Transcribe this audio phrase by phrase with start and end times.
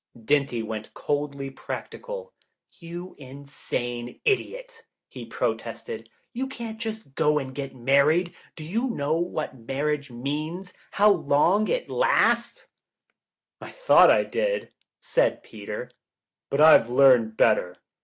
[0.17, 2.33] Dinty went coldly practical.
[2.79, 8.33] "You insane idiot," he protested, "you can't just go and get married.
[8.55, 12.67] Do you know what marriage means— how long it lasts?"
[13.61, 15.91] "I thought I did," said Peter,
[16.49, 17.77] "but I've learned better.